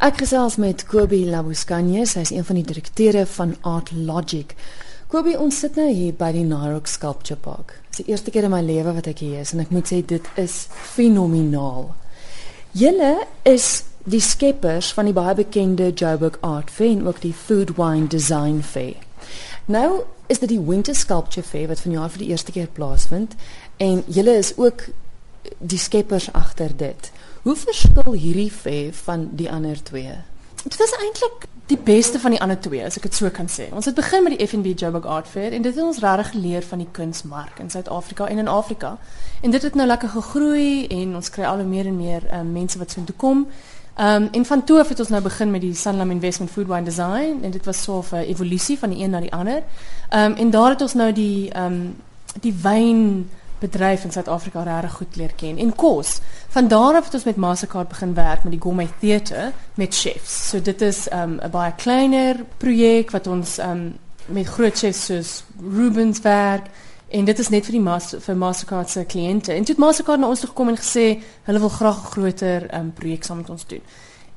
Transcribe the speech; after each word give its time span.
Ek 0.00 0.22
gesels 0.22 0.54
met 0.56 0.86
Kobie 0.88 1.26
Labuskanye, 1.28 2.06
sy 2.08 2.22
is 2.24 2.30
een 2.32 2.44
van 2.48 2.56
die 2.56 2.64
direkteure 2.64 3.26
van 3.28 3.50
Art 3.68 3.90
Logic. 3.92 4.54
Kobie, 5.12 5.34
ons 5.36 5.58
sit 5.60 5.76
nou 5.76 5.90
hier 5.92 6.14
by 6.16 6.30
die 6.32 6.44
Narok 6.48 6.88
Sculpture 6.88 7.36
Park. 7.36 7.74
Dit 7.90 7.98
is 7.98 8.00
die 8.00 8.14
eerste 8.14 8.32
keer 8.32 8.46
in 8.48 8.54
my 8.54 8.62
lewe 8.64 8.94
wat 8.96 9.10
ek 9.12 9.20
hier 9.20 9.42
is 9.42 9.52
en 9.52 9.60
ek 9.60 9.74
moet 9.76 9.92
sê 9.92 9.98
dit 10.00 10.30
is 10.40 10.54
fenomenaal. 10.94 11.90
Julle 12.80 13.12
is 13.44 13.68
die 14.08 14.22
skeppers 14.24 14.88
van 14.96 15.10
die 15.10 15.16
baie 15.20 15.36
bekende 15.36 15.90
Joburg 15.92 16.40
Art 16.48 16.72
Fair 16.72 16.96
en 16.96 17.04
ook 17.04 17.20
die 17.20 17.36
Food 17.36 17.76
Wine 17.76 18.08
Design 18.08 18.64
Fair. 18.64 18.96
Nou 19.68 20.06
is 20.32 20.40
dit 20.40 20.54
die 20.54 20.62
Winter 20.64 20.96
Sculpture 20.96 21.44
Fair 21.44 21.68
wat 21.68 21.84
vanjaar 21.84 22.08
vir 22.16 22.24
die 22.24 22.32
eerste 22.32 22.56
keer 22.56 22.72
plaasvind 22.72 23.36
en 23.76 24.00
julle 24.08 24.40
is 24.40 24.56
ook 24.56 24.88
die 25.60 25.84
skeppers 25.84 26.32
agter 26.32 26.72
dit. 26.72 27.12
Hoe 27.42 27.56
verskil 27.56 28.12
hierdie 28.12 28.50
fair 28.52 28.92
van 28.92 29.30
die 29.32 29.50
ander 29.50 29.82
twee? 29.82 30.12
Dit 30.62 30.76
was 30.76 30.92
eintlik 30.92 31.46
die 31.66 31.78
beste 31.84 32.18
van 32.20 32.34
die 32.34 32.40
ander 32.40 32.58
twee, 32.60 32.82
as 32.84 32.98
ek 32.98 33.06
dit 33.08 33.16
so 33.16 33.30
kan 33.32 33.48
sê. 33.48 33.70
Ons 33.72 33.88
het 33.88 33.96
begin 33.96 34.26
met 34.26 34.34
die 34.36 34.44
FNB 34.44 34.74
Joburg 34.76 35.06
Art 35.08 35.28
Fair 35.28 35.56
en 35.56 35.64
dit 35.64 35.72
het 35.72 35.84
ons 35.84 36.02
regtig 36.04 36.34
geleer 36.34 36.66
van 36.68 36.82
die 36.82 36.88
kunsmark 36.92 37.62
in 37.64 37.72
Suid-Afrika 37.72 38.28
en 38.28 38.42
in 38.44 38.50
Afrika. 38.52 38.98
En 39.40 39.56
dit 39.56 39.62
het 39.62 39.78
nou 39.78 39.86
lekker 39.88 40.12
gegroei 40.18 40.84
en 40.92 41.16
ons 41.16 41.32
kry 41.32 41.48
al 41.48 41.62
hoe 41.62 41.68
meer 41.70 41.88
en 41.88 41.96
meer 41.96 42.28
um, 42.28 42.52
mense 42.52 42.78
wat 42.78 42.92
so 42.92 43.08
toe 43.08 43.16
kom. 43.16 43.46
Ehm 43.96 44.26
um, 44.26 44.28
en 44.36 44.44
van 44.44 44.64
toe 44.64 44.78
af 44.84 44.92
het 44.92 45.00
ons 45.00 45.08
nou 45.08 45.22
begin 45.22 45.50
met 45.50 45.64
die 45.64 45.74
Sanlam 45.74 46.10
Investment 46.10 46.52
Food 46.52 46.68
Wine 46.68 46.84
Design 46.84 47.40
en 47.42 47.50
dit 47.56 47.64
was 47.64 47.82
so 47.82 48.04
'n 48.12 48.28
evolusie 48.28 48.78
van 48.78 48.90
die 48.90 49.04
een 49.04 49.10
na 49.10 49.20
die 49.20 49.32
ander. 49.32 49.62
Ehm 50.08 50.30
um, 50.30 50.36
en 50.36 50.50
daar 50.50 50.70
het 50.76 50.80
ons 50.80 50.94
nou 50.94 51.12
die 51.12 51.50
ehm 51.50 51.72
um, 51.72 51.96
die 52.40 52.54
wyn 52.62 53.30
bedryf 53.60 54.04
in 54.04 54.12
Suid-Afrika 54.12 54.62
regtig 54.62 54.92
goed 54.92 55.16
leer 55.16 55.32
ken 55.36 55.58
en 55.58 55.74
kos. 55.74 56.18
Van 56.48 56.68
daar 56.68 56.94
af 56.98 57.04
het 57.04 57.14
ons 57.14 57.24
met 57.24 57.36
Mastercard 57.36 57.88
begin 57.88 58.14
werk 58.14 58.42
met 58.42 58.52
die 58.52 58.60
Gourmet 58.60 58.92
Theater 59.00 59.52
met 59.74 59.94
chefs. 59.94 60.48
So 60.48 60.60
dit 60.60 60.80
is 60.80 61.12
um, 61.12 61.38
'n 61.42 61.50
baie 61.50 61.72
kleiner 61.76 62.44
projek 62.56 63.10
wat 63.10 63.26
ons 63.26 63.58
um, 63.58 63.98
met 64.26 64.46
groot 64.46 64.78
chefs 64.78 65.04
soos 65.04 65.44
Rubens 65.60 66.20
werk 66.20 66.66
en 67.08 67.24
dit 67.24 67.38
is 67.38 67.48
net 67.48 67.64
vir 67.64 67.72
die 67.72 67.82
master, 67.82 68.20
vir 68.20 68.36
Mastercard 68.36 68.90
se 68.90 69.04
kliënte. 69.04 69.52
En 69.52 69.64
toe 69.64 69.74
het 69.74 69.82
Mastercard 69.82 70.20
na 70.20 70.28
ons 70.28 70.40
toe 70.40 70.48
gekom 70.48 70.68
en 70.68 70.76
gesê 70.76 71.22
hulle 71.42 71.58
wil 71.58 71.68
graag 71.68 71.98
'n 72.02 72.10
groter 72.10 72.74
um, 72.74 72.92
projek 72.92 73.24
saam 73.24 73.36
met 73.36 73.50
ons 73.50 73.66
doen. 73.66 73.82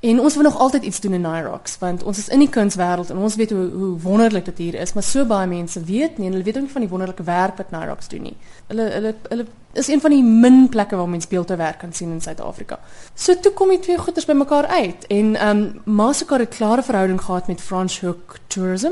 En 0.04 0.20
ons 0.20 0.34
wil 0.34 0.44
nog 0.44 0.58
altyd 0.60 0.84
iets 0.84 1.00
doen 1.00 1.14
in 1.14 1.22
Nyrox 1.22 1.78
want 1.80 2.04
ons 2.04 2.18
is 2.18 2.28
in 2.28 2.42
die 2.44 2.50
kunswêreld 2.50 3.10
en 3.10 3.18
ons 3.24 3.36
weet 3.40 3.52
hoe 3.56 3.70
hoe 3.72 3.92
wonderlik 4.04 4.46
dit 4.46 4.58
hier 4.58 4.76
is, 4.76 4.92
maar 4.94 5.04
so 5.04 5.24
baie 5.26 5.48
mense 5.48 5.80
weet 5.84 6.18
nie 6.18 6.28
en 6.28 6.34
hulle 6.36 6.44
weet 6.44 6.58
ook 6.58 6.66
nie 6.66 6.72
van 6.72 6.84
die 6.84 6.90
wonderlike 6.90 7.24
werk 7.24 7.62
wat 7.62 7.72
Nyrox 7.72 8.12
doen 8.12 8.26
nie. 8.28 8.36
Hulle 8.68 8.90
hulle 8.98 9.14
hulle 9.30 9.46
is 9.80 9.88
een 9.88 10.04
van 10.04 10.12
die 10.12 10.24
min 10.24 10.68
plekke 10.70 11.00
waar 11.00 11.10
mense 11.10 11.32
beeldhouwerk 11.32 11.80
kan 11.80 11.94
sien 11.94 12.12
in 12.12 12.22
Suid-Afrika. 12.22 12.80
So 13.16 13.40
toe 13.40 13.54
kom 13.56 13.72
die 13.72 13.80
twee 13.80 13.98
goeders 13.98 14.28
bymekaar 14.28 14.68
uit 14.68 15.08
en 15.08 15.36
ehm 15.36 15.64
um, 15.64 15.96
Mastercard 16.02 16.42
het 16.42 16.54
'n 16.54 16.58
klare 16.58 16.84
verhouding 16.84 17.22
gehad 17.22 17.48
met 17.48 17.62
French 17.62 18.00
Hook 18.00 18.38
Tourism. 18.48 18.92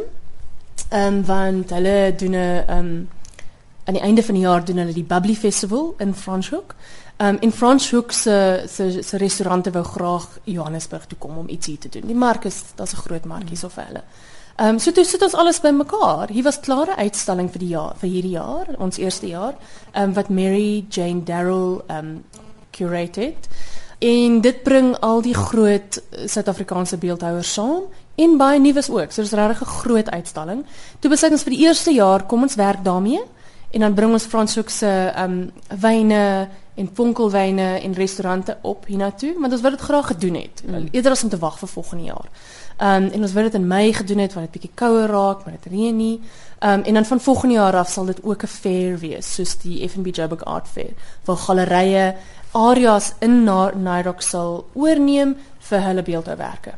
Ehm 0.90 1.08
um, 1.08 1.26
want 1.26 1.70
hulle 1.70 2.14
doen 2.16 2.32
'n 2.32 2.64
ehm 2.68 2.78
um, 2.78 3.10
aan 3.86 3.94
die 3.94 4.04
einde 4.04 4.24
van 4.24 4.34
die 4.34 4.44
jaar 4.44 4.66
doen 4.66 4.78
hulle 4.78 4.94
die 4.94 5.04
Bubbly 5.04 5.36
Festival 5.36 5.94
in 5.98 6.14
French 6.14 6.50
Hook. 6.50 6.76
Um 7.22 7.38
in 7.40 7.52
Frans 7.52 7.92
Hoek 7.92 8.12
se 8.12 8.64
se 8.68 9.02
se 9.04 9.18
restaurante 9.18 9.72
wou 9.72 9.84
graag 9.84 10.28
Johannesburg 10.44 11.06
toe 11.06 11.18
kom 11.18 11.38
om 11.38 11.48
ietsie 11.48 11.78
te 11.78 11.90
doen. 11.90 12.08
Die 12.08 12.16
mark 12.16 12.46
is 12.46 12.64
daar's 12.76 12.94
'n 12.94 13.04
groot 13.06 13.26
markie 13.26 13.58
so 13.58 13.70
vir 13.70 13.86
hulle. 13.86 14.04
Um 14.58 14.80
so 14.80 14.92
toe 14.92 15.04
sit 15.06 15.22
ons 15.22 15.34
alles 15.34 15.60
bymekaar. 15.60 16.30
Hier 16.30 16.44
was 16.44 16.60
klare 16.60 16.96
uitstalling 16.96 17.52
vir 17.52 17.60
die 17.60 17.68
jaar 17.68 17.96
vir 17.98 18.10
hierdie 18.10 18.32
jaar, 18.32 18.66
ons 18.78 18.98
eerste 18.98 19.28
jaar, 19.28 19.54
um 19.94 20.14
wat 20.14 20.30
Mary 20.30 20.86
Jane 20.90 21.24
Darrell 21.24 21.82
um 21.90 22.24
curated. 22.72 23.48
En 24.00 24.42
dit 24.42 24.64
bring 24.64 24.98
al 25.00 25.22
die 25.22 25.36
groot 25.36 26.02
Suid-Afrikaanse 26.26 26.98
beeldhouers 26.98 27.54
saam 27.54 27.82
en 28.16 28.38
baie 28.38 28.60
nuus 28.60 28.90
ook. 28.90 29.12
So 29.12 29.22
dis 29.22 29.32
regtig 29.32 29.62
'n 29.62 29.66
groot 29.66 30.10
uitstalling. 30.10 30.66
Toe 31.00 31.10
besluit 31.10 31.32
ons 31.32 31.44
vir 31.44 31.54
die 31.54 31.66
eerste 31.66 31.92
jaar 31.92 32.26
kom 32.26 32.42
ons 32.42 32.56
werk 32.56 32.84
daarmee 32.84 33.22
en 33.72 33.80
dan 33.80 33.94
bring 33.94 34.12
ons 34.12 34.26
Frans 34.26 34.56
Hoek 34.56 34.70
se 34.70 35.12
um 35.18 35.52
wyne 35.82 36.50
en 36.76 36.90
fonkelwyne 36.94 37.68
en 37.84 37.94
restaurante 37.94 38.58
op 38.62 38.86
hiernatoe, 38.86 39.34
want 39.40 39.54
ons 39.54 39.62
wil 39.62 39.76
dit 39.76 39.82
graag 39.82 40.08
gedoen 40.08 40.36
het. 40.40 40.64
Mm. 40.66 40.88
Eerder 40.92 41.12
as 41.12 41.24
om 41.24 41.30
te 41.30 41.38
wag 41.38 41.60
vir 41.60 41.68
volgende 41.68 42.04
jaar. 42.04 42.30
Ehm 42.78 43.04
um, 43.04 43.10
en 43.12 43.22
ons 43.22 43.34
wil 43.34 43.44
dit 43.44 43.54
in 43.54 43.68
Mei 43.68 43.94
gedoen 43.94 44.18
het 44.18 44.34
want 44.34 44.46
dit 44.46 44.62
bietjie 44.62 44.76
kouer 44.76 45.10
raak, 45.10 45.44
maar 45.46 45.58
dit 45.60 45.74
reën 45.74 45.98
nie. 45.98 46.20
Ehm 46.60 46.80
um, 46.80 46.84
en 46.84 46.94
dan 46.94 47.06
van 47.06 47.20
volgende 47.20 47.56
jaar 47.56 47.76
af 47.76 47.90
sal 47.90 48.06
dit 48.06 48.24
ook 48.24 48.44
'n 48.44 48.48
fair 48.48 48.98
wees, 49.00 49.34
soos 49.34 49.58
die 49.58 49.90
FNB 49.90 50.16
Joburg 50.16 50.44
Art 50.44 50.68
Fair, 50.68 50.94
waar 51.26 51.38
gallerye 51.38 52.16
areas 52.52 53.14
in 53.20 53.44
Nairok 53.44 54.22
sal 54.22 54.66
oorneem 54.74 55.36
vir 55.60 55.82
hulle 55.82 56.04
beeldhouwerke. 56.04 56.74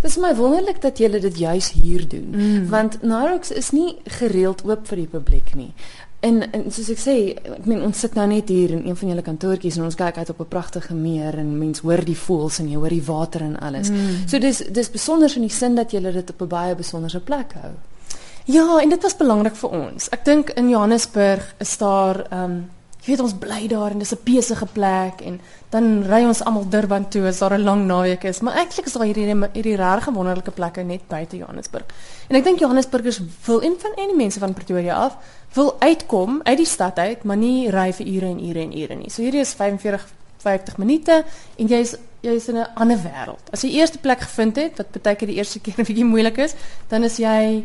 Dit 0.00 0.10
is 0.10 0.16
my 0.16 0.34
wonderlik 0.34 0.80
dat 0.80 0.98
julle 0.98 1.18
dit 1.20 1.38
juis 1.38 1.70
hier 1.70 2.08
doen, 2.08 2.28
mm. 2.30 2.68
want 2.68 3.02
Nairok 3.02 3.44
is 3.44 3.70
nie 3.70 3.96
gereeld 4.04 4.62
oop 4.64 4.86
vir 4.86 4.96
die 4.96 5.06
publiek 5.06 5.54
nie. 5.54 5.72
En, 6.20 6.40
en 6.50 6.64
soos 6.74 6.88
ek 6.90 6.98
sê, 6.98 7.12
ek 7.38 7.66
meen 7.70 7.82
ons 7.86 7.98
sit 7.98 8.16
nou 8.18 8.24
net 8.26 8.48
hier 8.50 8.72
in 8.74 8.88
een 8.88 8.96
van 8.98 9.12
julle 9.12 9.22
kantoortjies 9.22 9.76
en 9.78 9.84
ons 9.86 9.98
kyk 9.98 10.16
uit 10.18 10.30
op 10.32 10.40
'n 10.42 10.48
pragtige 10.50 10.94
meer 10.94 11.38
en 11.38 11.58
mense 11.58 11.82
hoor 11.86 12.02
die 12.04 12.18
voëls 12.18 12.58
en 12.58 12.70
jy 12.70 12.74
hoor 12.76 12.94
die 12.94 13.04
water 13.06 13.42
en 13.42 13.54
alles. 13.58 13.90
Mm. 13.90 14.26
So 14.26 14.38
dis 14.38 14.58
dis 14.58 14.90
besonder 14.90 15.36
in 15.36 15.46
die 15.46 15.54
sin 15.54 15.74
dat 15.74 15.90
julle 15.90 16.12
dit 16.12 16.30
op 16.30 16.42
'n 16.42 16.48
baie 16.48 16.74
besondere 16.74 17.20
plek 17.20 17.52
hou. 17.52 17.70
Ja, 18.44 18.80
en 18.80 18.88
dit 18.88 19.02
was 19.02 19.16
belangrik 19.16 19.56
vir 19.56 19.70
ons. 19.70 20.08
Ek 20.08 20.24
dink 20.24 20.50
in 20.50 20.68
Johannesburg 20.68 21.54
is 21.58 21.76
daar 21.78 22.26
ehm 22.30 22.44
um, 22.44 22.70
jy 23.08 23.14
weet 23.14 23.24
ons 23.24 23.38
bly 23.40 23.62
daar 23.72 23.94
en 23.94 24.02
dis 24.02 24.12
'n 24.12 24.20
besige 24.24 24.66
plek 24.66 25.22
en 25.24 25.40
dan 25.70 26.04
ry 26.04 26.24
ons 26.26 26.42
almal 26.44 26.68
Durban 26.68 27.08
toe 27.08 27.26
as 27.26 27.38
daar 27.38 27.56
'n 27.56 27.64
lang 27.64 27.86
naweek 27.86 28.24
is, 28.24 28.40
maar 28.40 28.54
eintlik 28.54 28.86
is 28.86 28.92
daar 28.92 29.04
hierdie 29.04 29.48
hierdie 29.52 29.76
regte 29.76 30.12
wonderlike 30.12 30.50
plekke 30.50 30.82
net 30.82 31.08
buite 31.08 31.36
Johannesburg. 31.36 31.84
En 32.28 32.36
ek 32.36 32.44
dink 32.44 32.58
Johannesburgers 32.58 33.20
wil 33.46 33.60
en 33.62 33.74
van 33.78 33.92
enige 33.96 34.16
mense 34.16 34.38
van 34.38 34.54
Pretoria 34.54 34.94
af 34.94 35.16
wil 35.54 35.76
uitkom 35.78 36.40
uit 36.42 36.56
die 36.56 36.66
stad 36.66 36.98
uit, 36.98 37.24
maar 37.24 37.36
nie 37.36 37.70
ry 37.70 37.92
vir 37.92 38.06
ure 38.06 38.26
en 38.26 38.48
ure 38.48 38.60
en 38.60 38.78
ure 38.78 38.94
nie. 38.94 39.10
So 39.10 39.22
hierdie 39.22 39.40
is 39.40 39.54
45 39.54 40.06
50 40.44 40.76
minute 40.76 41.24
en 41.56 41.66
jy's 41.66 41.96
jy's 42.20 42.48
in 42.48 42.56
'n 42.56 42.66
ander 42.74 42.98
wêreld. 42.98 43.50
As 43.52 43.62
jy 43.62 43.70
eerste 43.78 43.98
plek 43.98 44.20
gevind 44.20 44.56
het 44.56 44.76
wat 44.76 45.02
baie 45.02 45.16
keer 45.16 45.28
die 45.28 45.36
eerste 45.36 45.60
keer 45.60 45.74
'n 45.78 45.86
bietjie 45.86 46.04
moeilik 46.04 46.38
is, 46.38 46.54
dan 46.88 47.04
is 47.04 47.16
jy 47.16 47.64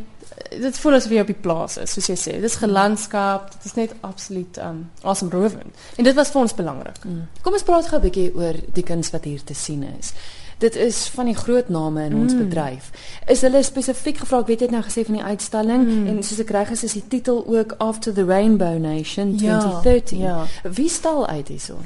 dit 0.49 0.77
voel 0.79 0.97
asof 0.97 1.11
jy 1.11 1.23
op 1.23 1.31
die 1.31 1.41
plaas 1.45 1.77
is, 1.81 1.93
soos 1.95 2.07
jy 2.09 2.15
sê. 2.19 2.35
Dit 2.41 2.51
is 2.51 2.59
gelandskap, 2.61 3.51
dit 3.55 3.65
is 3.65 3.75
net 3.77 3.95
absoluut 4.01 4.57
um 4.57 4.83
asemrowend. 5.01 5.83
En 5.97 6.03
dit 6.03 6.15
was 6.15 6.31
vir 6.33 6.41
ons 6.41 6.55
belangrik. 6.55 7.03
Mm. 7.05 7.25
Kom 7.41 7.53
ons 7.53 7.67
praat 7.67 7.89
gou 7.89 7.99
'n 7.99 8.07
bietjie 8.07 8.31
oor 8.35 8.55
die 8.73 8.83
kuns 8.83 9.11
wat 9.11 9.23
hier 9.23 9.43
te 9.43 9.53
sien 9.53 9.83
is. 9.99 10.13
Dit 10.59 10.75
is 10.75 11.07
van 11.07 11.25
die 11.25 11.35
groot 11.35 11.69
name 11.69 12.05
in 12.05 12.15
ons 12.15 12.33
mm. 12.33 12.39
bedryf. 12.39 12.91
Is 13.27 13.41
hulle 13.41 13.63
spesifiek 13.63 14.17
gevra, 14.17 14.39
ek 14.39 14.47
weet 14.47 14.59
jy 14.59 14.65
het 14.65 14.75
nou 14.75 14.83
gesê 14.83 15.05
van 15.05 15.15
die 15.15 15.23
uitstalling 15.23 15.83
mm. 15.83 16.07
en 16.07 16.23
soos 16.23 16.39
ek 16.39 16.49
reg 16.49 16.71
is, 16.71 16.83
is 16.83 16.93
die 16.93 17.07
titel 17.07 17.43
ook 17.47 17.75
After 17.79 18.13
the 18.13 18.25
Rainbow 18.25 18.77
Nation 18.79 19.35
2013. 19.37 20.19
Ja, 20.19 20.45
ja. 20.63 20.69
Wie 20.69 20.89
stal 20.89 21.27
uit 21.27 21.47
hierso? 21.47 21.79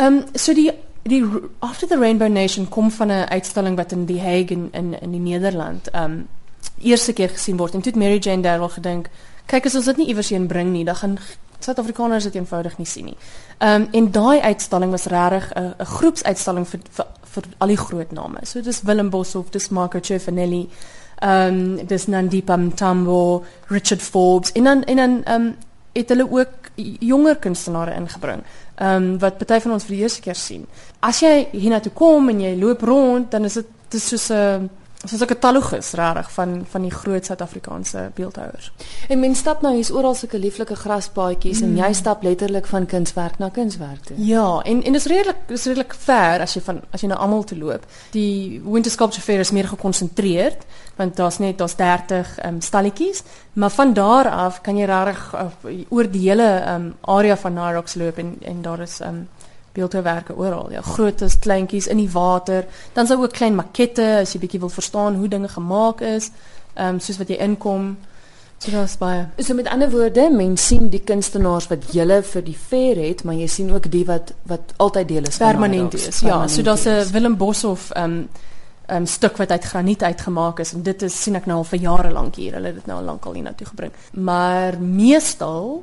Ehm 0.00 0.14
um, 0.14 0.24
so 0.34 0.54
die 0.54 0.70
die 1.02 1.24
After 1.58 1.88
the 1.88 1.98
Rainbow 1.98 2.28
Nation 2.28 2.68
kom 2.68 2.90
van 2.90 3.08
'n 3.08 3.28
uitstalling 3.28 3.76
wat 3.76 3.92
in 3.92 4.04
Die 4.06 4.20
Hague 4.20 4.50
in 4.50 4.68
in, 4.72 5.00
in 5.00 5.10
die 5.10 5.20
Nederland 5.20 5.90
ehm 5.90 6.04
um, 6.04 6.28
eerste 6.78 7.12
keer 7.12 7.28
gesien 7.28 7.56
word 7.56 7.74
en 7.74 7.80
toe 7.80 7.92
het 7.92 8.00
Mary 8.00 8.18
Jane 8.18 8.42
Darrell 8.42 8.68
gedink, 8.68 9.08
kyk 9.46 9.66
as 9.66 9.74
ons 9.74 9.84
dit 9.84 9.96
nie 9.96 10.06
iewers 10.06 10.28
heen 10.28 10.46
bring 10.46 10.72
nie, 10.72 10.84
dan 10.84 10.94
gaan 10.94 11.18
Suid-Afrikaners 11.58 12.24
dit 12.24 12.34
eenvoudig 12.34 12.78
nie 12.78 12.86
sien 12.86 13.04
nie. 13.04 13.16
Ehm 13.58 13.82
um, 13.82 13.88
en 13.92 14.10
daai 14.10 14.40
uitstalling 14.40 14.90
was 14.90 15.04
regtig 15.04 15.52
'n 15.54 15.74
'n 15.78 15.84
groepsuitstalling 15.84 16.68
vir, 16.68 16.80
vir 16.90 17.06
vir 17.22 17.44
al 17.58 17.68
die 17.68 17.76
groot 17.76 18.12
name. 18.12 18.38
So 18.42 18.60
dis 18.60 18.82
Willem 18.82 19.10
Boshoff, 19.10 19.50
dis 19.50 19.68
Marco 19.68 20.00
Cioffinelli, 20.00 20.68
ehm 21.18 21.78
um, 21.78 21.86
dis 21.86 22.06
Nandipa 22.06 22.56
Mtambo, 22.56 23.44
Richard 23.68 24.02
Forbes 24.02 24.52
en 24.52 24.64
dan 24.64 24.84
en 24.84 24.96
dan 24.96 25.24
ehm 25.24 25.42
um, 25.42 25.56
het 25.92 26.08
hulle 26.08 26.30
ook 26.30 26.70
jonger 26.98 27.36
kunstenaars 27.36 27.96
ingebring. 27.96 28.42
Ehm 28.80 28.96
um, 28.96 29.18
wat 29.20 29.36
party 29.36 29.58
van 29.60 29.72
ons 29.76 29.84
vir 29.84 29.96
die 29.96 30.02
eerste 30.02 30.22
keer 30.24 30.38
sien. 30.38 30.62
As 31.04 31.18
jy 31.20 31.48
hiernatoe 31.52 31.92
kom 31.92 32.30
en 32.32 32.38
jy 32.40 32.54
loop 32.56 32.82
rond, 32.88 33.26
dan 33.30 33.44
is 33.44 33.58
dit 33.60 34.00
soos 34.00 34.30
'n 34.30 34.34
uh, 34.34 34.68
soos 35.04 35.20
'n 35.20 35.26
katalogus 35.26 35.92
regtig 35.92 36.30
van 36.32 36.66
van 36.70 36.82
die 36.82 36.90
groot 36.90 37.24
Suid-Afrikaanse 37.24 38.10
beeldhouers. 38.14 38.72
En 39.08 39.20
mens 39.20 39.38
stap 39.38 39.62
nou 39.62 39.74
hier's 39.74 39.90
oral 39.90 40.14
sulke 40.14 40.38
lieflike 40.38 40.76
graspaadjies 40.76 41.60
mm. 41.60 41.66
en 41.66 41.76
jy 41.76 41.92
stap 41.92 42.22
letterlik 42.22 42.66
van 42.66 42.86
kunswerk 42.86 43.38
na 43.38 43.48
kunswerk 43.48 44.04
toe. 44.04 44.16
Ja, 44.26 44.60
en 44.62 44.82
en 44.82 44.92
dit 44.92 45.00
is 45.00 45.06
redelik 45.06 45.36
dis 45.46 45.64
redelik 45.64 45.94
ver 45.94 46.40
as 46.40 46.54
jy 46.54 46.60
van 46.60 46.80
as 46.90 47.00
jy 47.00 47.08
nou 47.08 47.20
almal 47.20 47.44
te 47.44 47.58
loop. 47.58 47.86
Die 48.10 48.60
Winter 48.64 48.90
Sculpture 48.90 49.22
Fair 49.22 49.40
is 49.40 49.50
meer 49.50 49.68
gekonsentreerd 49.68 50.64
want 50.96 51.16
daar's 51.16 51.38
net 51.38 51.58
daar's 51.58 51.76
30 51.76 52.36
um, 52.38 52.44
ehm, 52.44 52.60
stalletjies, 52.60 53.22
maar 53.52 53.70
van 53.70 53.92
daar 53.92 54.28
af 54.28 54.60
kan 54.60 54.76
jy 54.76 54.84
regtig 54.84 55.34
uh, 55.34 55.84
oor 55.88 56.10
die 56.10 56.28
hele 56.28 56.74
um, 56.74 56.94
area 57.00 57.36
van 57.36 57.52
Narox 57.52 57.94
loop 57.94 58.18
en 58.18 58.36
en 58.40 58.62
daar 58.62 58.80
is 58.80 59.00
um, 59.00 59.28
beeldhouwerke 59.72 60.36
oral. 60.36 60.72
Ja, 60.72 60.80
grootes, 60.80 61.38
kleintjies 61.38 61.86
in 61.86 61.96
die 61.96 62.10
water. 62.10 62.66
Dan 62.92 63.06
sou 63.06 63.20
ook 63.22 63.32
klein 63.32 63.54
makette 63.54 64.06
as 64.20 64.34
jy 64.34 64.40
bietjie 64.42 64.60
wil 64.60 64.72
verstaan 64.72 65.18
hoe 65.20 65.28
dinge 65.28 65.48
gemaak 65.48 66.00
is. 66.00 66.30
Ehm 66.74 66.96
um, 66.96 67.00
soos 67.00 67.18
wat 67.18 67.28
jy 67.28 67.38
inkom. 67.38 67.96
So 68.60 68.70
daar's 68.70 68.98
baie. 69.00 69.24
So 69.38 69.54
met 69.54 69.68
ander 69.72 69.90
woorde, 69.90 70.30
mens 70.30 70.66
sien 70.66 70.90
die 70.92 71.00
kunstenaars 71.00 71.70
wat 71.70 71.92
julle 71.96 72.20
vir 72.22 72.42
die 72.44 72.56
fair 72.68 72.98
het, 73.00 73.24
maar 73.24 73.34
jy 73.34 73.46
sien 73.48 73.72
ook 73.72 73.90
die 73.90 74.04
wat 74.04 74.34
wat 74.50 74.74
altyd 74.76 75.08
deel 75.08 75.28
is 75.30 75.40
permanent 75.40 75.94
is. 75.94 76.20
Ja, 76.20 76.46
so 76.48 76.62
daar's 76.62 76.84
'n 76.84 77.12
Willem 77.12 77.36
Boshoff 77.36 77.90
ehm 77.90 78.04
um, 78.04 78.28
um, 78.90 79.06
stuk 79.06 79.36
wat 79.36 79.50
uit 79.50 79.64
graniet 79.64 80.02
uitgemaak 80.02 80.58
is 80.58 80.72
en 80.72 80.82
dit 80.82 81.02
is 81.02 81.22
sien 81.22 81.34
ek 81.34 81.46
nou 81.46 81.56
al 81.56 81.64
vir 81.64 81.78
jare 81.78 82.10
lank 82.10 82.34
hier. 82.34 82.52
Hulle 82.52 82.66
het 82.66 82.74
dit 82.74 82.86
nou 82.86 82.98
al 82.98 83.04
lank 83.04 83.24
al 83.24 83.32
hiernatoe 83.32 83.66
gebring. 83.66 83.92
Maar 84.12 84.80
meestal 84.80 85.82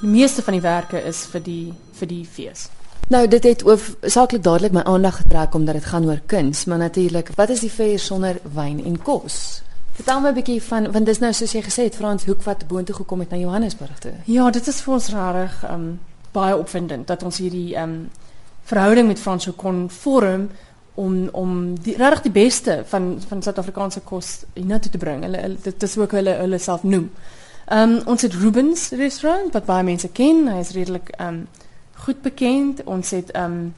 die 0.00 0.10
meeste 0.10 0.42
van 0.42 0.52
die 0.52 0.62
werke 0.62 1.02
is 1.02 1.24
vir 1.32 1.42
die 1.42 1.74
vir 1.98 2.08
die 2.08 2.24
fees. 2.24 2.68
Nou 3.08 3.28
dit 3.28 3.44
het 3.44 3.64
saaklik 4.02 4.42
dadelik 4.42 4.72
my 4.72 4.82
aandag 4.82 5.16
getrek 5.16 5.54
omdat 5.54 5.74
dit 5.74 5.84
gaan 5.84 6.04
oor 6.04 6.20
kuns, 6.26 6.64
maar 6.64 6.78
natuurlik, 6.78 7.30
wat 7.34 7.48
is 7.48 7.60
die 7.60 7.70
fees 7.70 8.06
sonder 8.06 8.36
wyn 8.52 8.84
en 8.84 8.98
kos? 9.02 9.62
Vertel 9.98 10.20
my 10.20 10.28
'n 10.28 10.34
bietjie 10.34 10.62
van 10.62 10.92
want 10.92 11.06
dis 11.06 11.18
nou 11.18 11.32
soos 11.32 11.52
jy 11.52 11.62
gesê 11.62 11.82
het 11.82 11.94
Frans 11.94 12.24
Hoek 12.24 12.42
wat 12.42 12.66
boontoe 12.66 12.94
gekom 12.94 13.20
het 13.20 13.30
na 13.30 13.36
Johannesburg 13.36 13.98
toe. 13.98 14.12
Ja, 14.24 14.50
dit 14.50 14.66
is 14.66 14.80
vir 14.80 14.94
ons 14.94 15.08
regtig 15.08 15.70
um 15.70 16.00
baie 16.32 16.56
opwindend 16.56 17.06
dat 17.06 17.22
ons 17.22 17.38
hierdie 17.38 17.76
um 17.76 18.10
verhouding 18.62 19.06
met 19.06 19.18
Frans 19.18 19.48
kon 19.56 19.90
vorm 19.90 20.48
om 20.94 21.28
om 21.32 21.74
die 21.82 21.96
regtig 21.96 22.22
die 22.22 22.30
beste 22.30 22.82
van 22.86 23.20
van 23.28 23.42
Suid-Afrikaanse 23.42 24.00
kos 24.00 24.44
hiernatoe 24.54 24.90
te. 24.90 24.98
Hulle 25.06 25.56
dit 25.62 25.82
is 25.82 25.96
ook 25.96 26.12
hulle 26.12 26.34
hulle 26.34 26.58
self 26.58 26.82
noem. 26.82 27.10
Um 27.72 28.00
ons 28.06 28.22
het 28.22 28.34
Rubens 28.34 28.90
restaurant 28.90 29.52
wat 29.52 29.64
baie 29.64 29.84
mense 29.84 30.08
ken. 30.08 30.46
Hy 30.48 30.60
is 30.60 30.70
redelik 30.70 31.10
um 31.20 31.46
goed 32.04 32.22
bekend. 32.22 32.84
Ons 32.84 33.10
het 33.10 33.36
um 33.36 33.74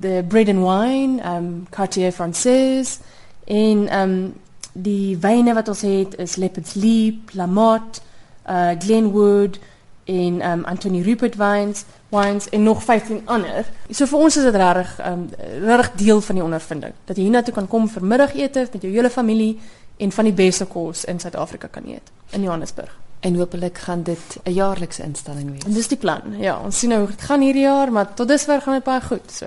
the 0.00 0.24
bread 0.28 0.48
and 0.48 0.62
wine, 0.62 1.34
um 1.36 1.66
Cartier 1.70 2.12
Française 2.12 2.98
en 3.44 4.00
um 4.00 4.34
die 4.72 5.18
wyne 5.18 5.54
wat 5.54 5.68
ons 5.68 5.80
het 5.80 6.14
is 6.18 6.36
Leopard's 6.36 6.74
Leap, 6.74 7.32
Lamotte, 7.32 8.00
uh 8.48 8.70
Glenwood 8.78 9.58
en 10.04 10.40
um 10.50 10.64
Anthony 10.64 11.02
Rupert 11.02 11.36
wines, 11.36 11.84
wines 12.08 12.48
en 12.48 12.62
nog 12.62 12.82
15 12.82 13.22
ander. 13.24 13.66
So 13.90 14.06
vir 14.06 14.18
ons 14.18 14.36
is 14.36 14.46
dit 14.46 14.54
regtig 14.54 14.96
um 15.06 15.28
regtig 15.66 15.92
deel 16.06 16.20
van 16.20 16.40
die 16.40 16.44
ondervinding 16.44 16.96
dat 17.04 17.16
jy 17.16 17.28
hiernatoe 17.28 17.54
kan 17.54 17.68
kom 17.68 17.88
vir 17.88 18.04
middagete 18.04 18.68
met 18.72 18.82
jou 18.82 18.92
hele 18.92 19.10
familie 19.10 19.58
en 20.00 20.12
van 20.12 20.24
die 20.24 20.34
beste 20.34 20.64
kos 20.64 21.04
in 21.04 21.20
Suid-Afrika 21.20 21.68
kan 21.68 21.86
eet 21.86 22.12
in 22.30 22.42
Johannesburg. 22.42 23.09
En 23.20 23.36
hopelik 23.36 23.78
gaan 23.78 24.02
dit 24.02 24.36
'n 24.42 24.50
jaarlikse 24.50 25.02
instelling 25.02 25.50
wees. 25.50 25.64
En 25.64 25.72
dis 25.72 25.88
die 25.88 25.98
plan. 25.98 26.20
Ja, 26.38 26.60
ons 26.64 26.82
nou 26.82 27.00
hoe 27.00 27.08
dit 27.08 27.20
gaan 27.20 27.40
hierdie 27.40 27.62
jaar, 27.62 27.92
maar 27.92 28.14
tot 28.14 28.28
dusver 28.28 28.60
gaan 28.60 28.74
dit 28.74 28.84
baie 28.84 29.00
goed 29.00 29.32
so. 29.32 29.46